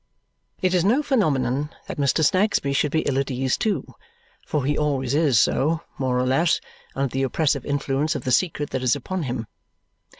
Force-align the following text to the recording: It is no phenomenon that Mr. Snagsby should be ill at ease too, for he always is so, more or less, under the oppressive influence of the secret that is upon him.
It 0.63 0.73
is 0.73 0.83
no 0.83 1.03
phenomenon 1.03 1.69
that 1.85 1.97
Mr. 1.99 2.25
Snagsby 2.25 2.73
should 2.73 2.91
be 2.91 3.01
ill 3.03 3.19
at 3.19 3.29
ease 3.29 3.55
too, 3.55 3.85
for 4.47 4.65
he 4.65 4.75
always 4.75 5.13
is 5.13 5.39
so, 5.39 5.81
more 5.99 6.17
or 6.17 6.25
less, 6.25 6.59
under 6.95 7.11
the 7.11 7.21
oppressive 7.21 7.67
influence 7.67 8.15
of 8.15 8.23
the 8.23 8.31
secret 8.31 8.71
that 8.71 8.81
is 8.81 8.95
upon 8.95 9.21
him. 9.29 9.45